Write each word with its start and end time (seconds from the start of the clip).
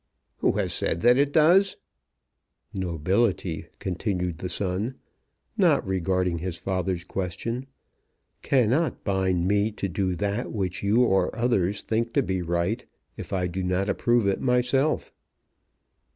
"Who 0.37 0.53
has 0.53 0.73
said 0.73 1.01
that 1.01 1.17
it 1.17 1.31
does?" 1.31 1.77
"Nobility," 2.73 3.67
continued 3.77 4.39
the 4.39 4.49
son, 4.49 4.95
not 5.57 5.85
regarding 5.85 6.39
his 6.39 6.57
father's 6.57 7.03
question, 7.03 7.67
"cannot 8.41 9.03
bind 9.03 9.47
me 9.47 9.71
to 9.73 9.87
do 9.87 10.15
that 10.15 10.51
which 10.51 10.81
you 10.81 11.03
or 11.03 11.37
others 11.37 11.83
think 11.83 12.13
to 12.13 12.23
be 12.23 12.41
right, 12.41 12.83
if 13.15 13.31
I 13.31 13.45
do 13.45 13.61
not 13.61 13.89
approve 13.89 14.25
it 14.25 14.41
myself." 14.41 15.13